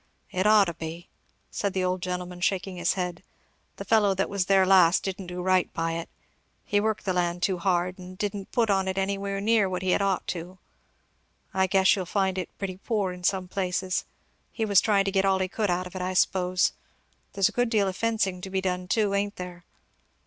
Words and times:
"It 0.31 0.47
ought 0.47 0.65
to 0.65 0.73
be," 0.73 1.09
said 1.51 1.73
the 1.73 1.83
old 1.83 2.01
gentleman 2.01 2.41
shaking 2.41 2.75
his 2.77 2.93
head, 2.93 3.21
the 3.75 3.85
fellow 3.85 4.15
that 4.15 4.31
was 4.31 4.47
there 4.47 4.65
last 4.65 5.03
didn't 5.03 5.27
do 5.27 5.43
right 5.43 5.71
by 5.75 5.91
it 5.91 6.09
he 6.65 6.79
worked 6.79 7.05
the 7.05 7.13
land 7.13 7.43
too 7.43 7.59
hard, 7.59 7.99
and 7.99 8.17
didn't 8.17 8.51
put 8.51 8.71
on 8.71 8.87
it 8.87 8.97
anywhere 8.97 9.39
near 9.39 9.69
what 9.69 9.83
he 9.83 9.91
had 9.91 10.01
ought 10.01 10.25
to 10.29 10.57
I 11.53 11.67
guess 11.67 11.95
you'll 11.95 12.07
find 12.07 12.39
it 12.39 12.49
pretty 12.57 12.77
poor 12.77 13.13
in 13.13 13.23
some 13.23 13.47
places. 13.47 14.05
He 14.51 14.65
was 14.65 14.81
trying 14.81 15.05
to 15.05 15.11
get 15.11 15.23
all 15.23 15.37
he 15.37 15.47
could 15.47 15.69
out 15.69 15.85
of 15.85 15.95
it, 15.95 16.01
I 16.01 16.15
s'pose. 16.15 16.73
There's 17.33 17.49
a 17.49 17.51
good 17.51 17.69
deal 17.69 17.87
of 17.87 17.95
fencing 17.95 18.41
to 18.41 18.49
be 18.49 18.59
done 18.59 18.87
too, 18.87 19.13
ain't 19.13 19.35
there?" 19.35 19.65